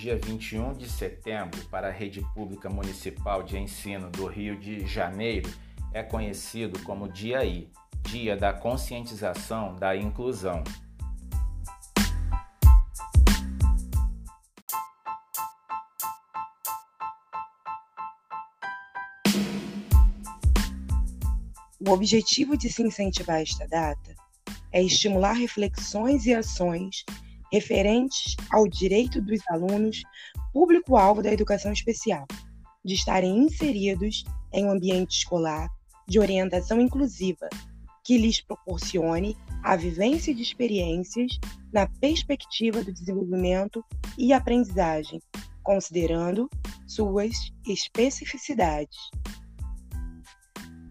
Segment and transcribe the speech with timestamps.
[0.00, 5.50] dia 21 de setembro, para a Rede Pública Municipal de Ensino do Rio de Janeiro,
[5.92, 7.70] é conhecido como Dia I,
[8.04, 10.64] Dia da Conscientização da Inclusão.
[21.78, 24.14] O objetivo de se incentivar esta data
[24.72, 27.04] é estimular reflexões e ações
[27.52, 30.02] referentes ao direito dos alunos,
[30.52, 32.26] público-alvo da educação especial,
[32.84, 35.68] de estarem inseridos em um ambiente escolar
[36.08, 37.48] de orientação inclusiva,
[38.04, 41.38] que lhes proporcione a vivência de experiências
[41.72, 43.84] na perspectiva do desenvolvimento
[44.18, 45.20] e aprendizagem,
[45.62, 46.48] considerando
[46.86, 48.96] suas especificidades.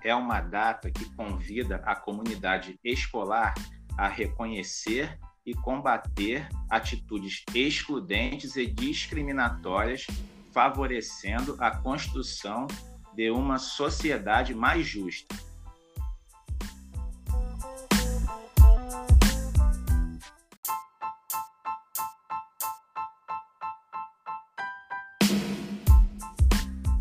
[0.03, 3.53] É uma data que convida a comunidade escolar
[3.97, 10.05] a reconhecer e combater atitudes excludentes e discriminatórias,
[10.51, 12.67] favorecendo a construção
[13.15, 15.35] de uma sociedade mais justa.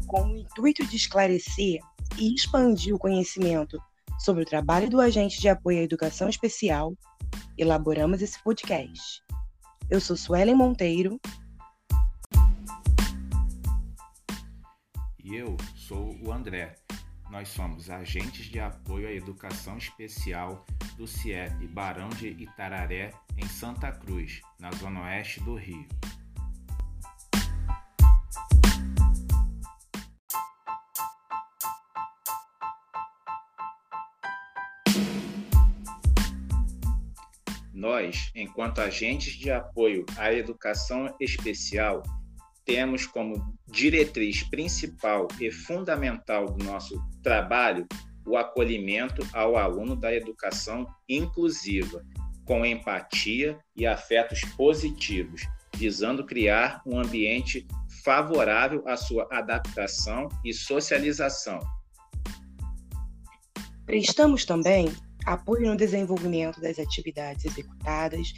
[0.06, 1.81] Com o intuito de esclarecer
[2.16, 3.78] e expandir o conhecimento
[4.19, 6.94] sobre o trabalho do agente de apoio à educação especial,
[7.59, 9.23] elaboramos esse podcast.
[9.91, 11.20] Eu sou Suelen Monteiro.
[15.23, 16.77] E eu sou o André.
[17.31, 20.65] Nós somos agentes de apoio à educação especial
[20.97, 25.87] do CIEP Barão de Itararé, em Santa Cruz, na zona oeste do Rio.
[37.79, 42.03] Nós, enquanto agentes de apoio à educação especial,
[42.65, 47.87] temos como diretriz principal e fundamental do nosso trabalho
[48.27, 52.05] o acolhimento ao aluno da educação inclusiva,
[52.44, 55.43] com empatia e afetos positivos,
[55.77, 57.65] visando criar um ambiente
[58.03, 61.60] favorável à sua adaptação e socialização.
[63.87, 64.93] Prestamos também
[65.33, 68.33] apoio no desenvolvimento das atividades executadas,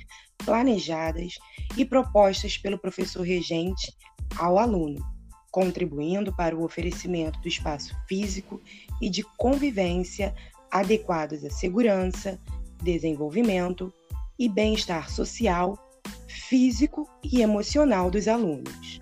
[0.44, 1.34] planejadas
[1.76, 3.94] e propostas pelo professor regente
[4.36, 5.04] ao aluno,
[5.50, 8.60] contribuindo para o oferecimento do espaço físico
[9.00, 10.34] e de convivência
[10.70, 12.38] adequados à segurança,
[12.82, 13.92] desenvolvimento
[14.38, 15.78] e bem-estar social,
[16.26, 19.00] físico e emocional dos alunos.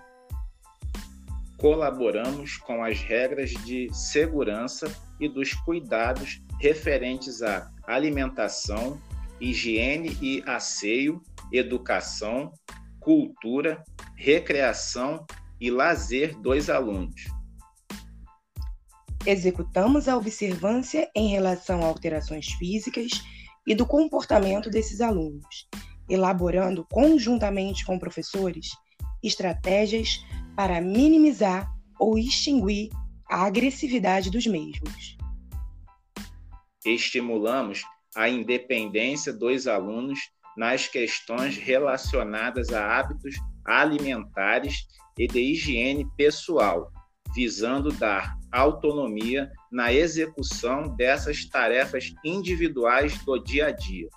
[1.59, 9.01] Colaboramos com as regras de segurança e dos cuidados referentes à alimentação,
[9.41, 12.53] higiene e asseio, educação,
[13.01, 13.83] cultura,
[14.17, 15.25] recreação
[15.61, 17.25] e lazer dos alunos.
[19.25, 23.11] Executamos a observância em relação a alterações físicas
[23.67, 25.69] e do comportamento desses alunos,
[26.09, 28.71] elaborando conjuntamente com professores
[29.23, 30.25] estratégias
[30.57, 32.91] para minimizar ou extinguir
[33.29, 35.19] a agressividade dos mesmos
[36.95, 37.83] estimulamos
[38.17, 40.19] a independência dos alunos
[40.57, 44.87] nas questões relacionadas a hábitos alimentares
[45.19, 46.91] e de higiene pessoal,
[47.35, 54.09] visando dar autonomia na execução dessas tarefas individuais do dia a dia.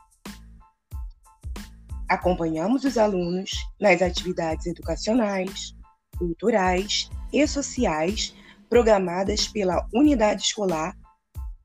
[2.10, 5.76] Acompanhamos os alunos nas atividades educacionais,
[6.18, 8.36] culturais e sociais
[8.70, 10.96] programadas pela unidade escolar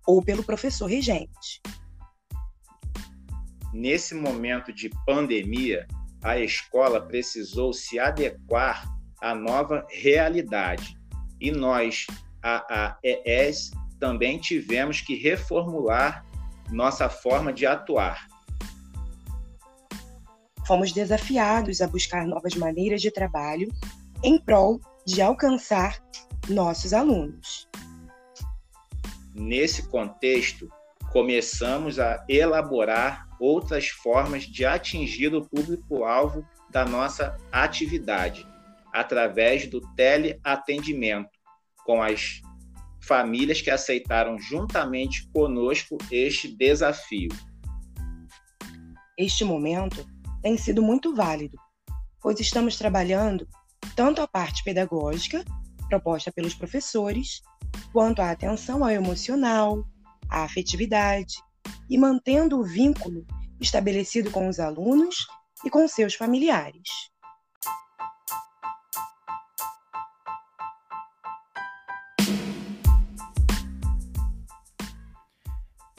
[0.07, 1.61] ou pelo professor regente.
[3.73, 5.87] Nesse momento de pandemia,
[6.23, 8.87] a escola precisou se adequar
[9.21, 10.97] à nova realidade
[11.41, 12.07] e nós,
[12.43, 16.25] a AES, também tivemos que reformular
[16.71, 18.27] nossa forma de atuar.
[20.67, 23.69] Fomos desafiados a buscar novas maneiras de trabalho
[24.23, 26.03] em prol de alcançar
[26.49, 27.66] nossos alunos.
[29.39, 30.67] Nesse contexto,
[31.13, 38.49] começamos a elaborar outras formas de atingir o público-alvo da nossa atividade,
[38.95, 41.29] através do teleatendimento,
[41.85, 42.41] com as
[43.03, 47.29] famílias que aceitaram juntamente conosco este desafio.
[49.19, 50.07] Este momento
[50.43, 51.59] tem sido muito válido,
[52.23, 53.47] pois estamos trabalhando
[53.95, 55.45] tanto a parte pedagógica,
[55.91, 57.43] proposta pelos professores,
[57.93, 59.85] quanto à atenção ao emocional,
[60.29, 61.35] à afetividade
[61.89, 63.27] e mantendo o vínculo
[63.61, 65.27] estabelecido com os alunos
[65.65, 66.89] e com seus familiares.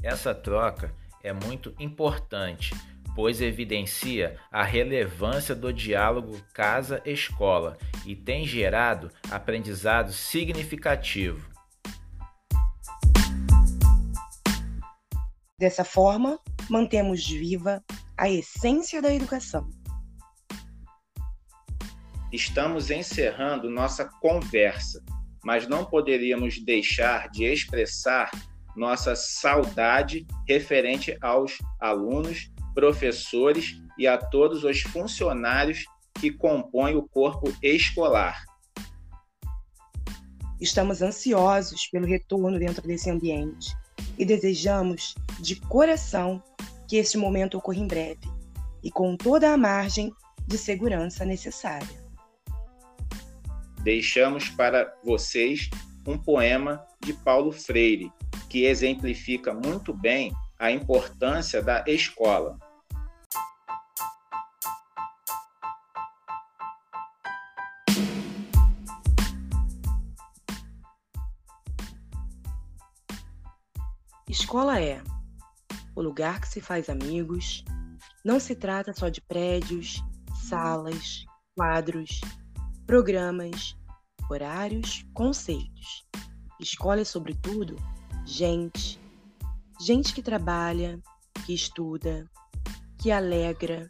[0.04, 2.74] Essa troca é muito importante,
[3.14, 11.57] pois evidencia a relevância do diálogo casa-escola e tem gerado aprendizado significativo.
[15.60, 16.40] Dessa forma,
[16.70, 17.84] mantemos viva
[18.16, 19.68] a essência da educação.
[22.32, 25.04] Estamos encerrando nossa conversa,
[25.44, 28.30] mas não poderíamos deixar de expressar
[28.76, 35.86] nossa saudade referente aos alunos, professores e a todos os funcionários
[36.22, 38.46] que compõem o corpo escolar.
[40.62, 43.76] Estamos ansiosos pelo retorno dentro desse ambiente
[44.18, 46.42] e desejamos de coração
[46.88, 48.22] que este momento ocorra em breve
[48.84, 50.12] e com toda a margem
[50.46, 52.06] de segurança necessária.
[53.82, 55.70] Deixamos para vocês
[56.06, 58.12] um poema de Paulo Freire,
[58.50, 62.58] que exemplifica muito bem a importância da escola.
[74.30, 75.02] Escola é
[75.96, 77.64] o lugar que se faz amigos.
[78.26, 80.04] Não se trata só de prédios,
[80.50, 81.26] salas,
[81.56, 82.20] quadros,
[82.86, 83.74] programas,
[84.30, 86.06] horários, conceitos.
[86.60, 87.78] Escola é, sobretudo,
[88.26, 89.00] gente.
[89.80, 91.00] Gente que trabalha,
[91.46, 92.30] que estuda,
[92.98, 93.90] que alegra,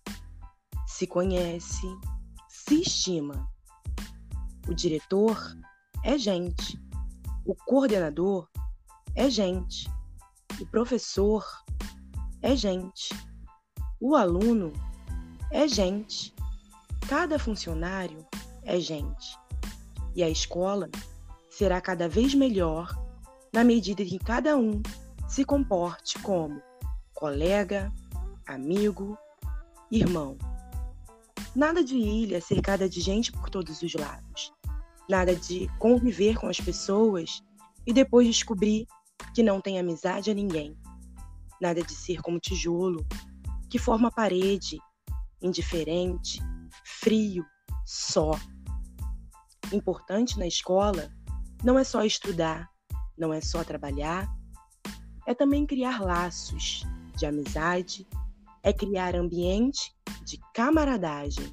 [0.86, 1.88] se conhece,
[2.48, 3.50] se estima.
[4.68, 5.58] O diretor
[6.04, 6.80] é gente.
[7.44, 8.48] O coordenador
[9.16, 9.97] é gente.
[10.60, 11.46] O professor
[12.42, 13.10] é gente.
[14.00, 14.74] O aluno
[15.52, 16.34] é gente.
[17.08, 18.26] Cada funcionário
[18.64, 19.38] é gente.
[20.16, 20.90] E a escola
[21.50, 22.96] será cada vez melhor
[23.54, 24.82] na medida em que cada um
[25.28, 26.62] se comporte como
[27.14, 27.92] colega,
[28.48, 29.18] amigo,
[29.92, 30.38] irmão.
[31.56, 34.54] Nada de ilha cercada de gente por todos os lados.
[35.10, 37.42] Nada de conviver com as pessoas
[37.86, 38.88] e depois descobrir
[39.34, 40.78] que não tem amizade a ninguém.
[41.62, 43.06] Nada de ser como tijolo,
[43.70, 44.80] que forma parede,
[45.42, 46.40] indiferente,
[46.84, 47.46] frio,
[47.86, 48.32] só.
[49.74, 51.12] Importante na escola
[51.64, 52.70] não é só estudar,
[53.18, 54.28] não é só trabalhar,
[55.26, 56.84] é também criar laços
[57.16, 58.08] de amizade,
[58.64, 59.94] é criar ambiente
[60.24, 61.52] de camaradagem,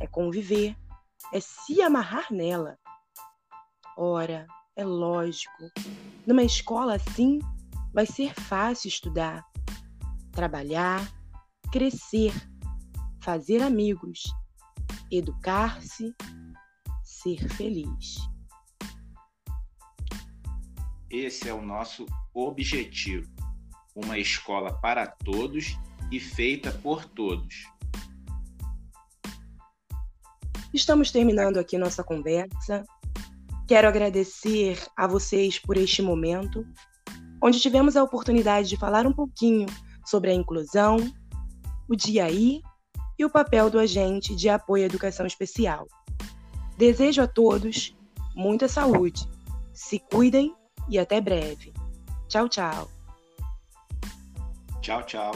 [0.00, 0.76] é conviver,
[1.32, 2.78] é se amarrar nela.
[3.96, 4.46] Ora,
[4.76, 5.70] é lógico.
[6.26, 7.38] Numa escola assim,
[7.92, 9.44] vai ser fácil estudar,
[10.32, 11.12] trabalhar,
[11.70, 12.32] crescer,
[13.20, 14.22] fazer amigos,
[15.10, 16.14] educar-se,
[17.02, 18.16] ser feliz.
[21.10, 23.30] Esse é o nosso objetivo:
[23.94, 25.76] uma escola para todos
[26.10, 27.66] e feita por todos.
[30.72, 32.84] Estamos terminando aqui nossa conversa.
[33.66, 36.66] Quero agradecer a vocês por este momento,
[37.42, 39.66] onde tivemos a oportunidade de falar um pouquinho
[40.04, 40.96] sobre a inclusão,
[41.88, 42.60] o Dia I
[43.18, 45.86] e o papel do agente de apoio à educação especial.
[46.76, 47.96] Desejo a todos
[48.34, 49.26] muita saúde,
[49.72, 50.54] se cuidem
[50.88, 51.72] e até breve.
[52.28, 52.90] Tchau, tchau.
[54.82, 55.32] Tchau, tchau.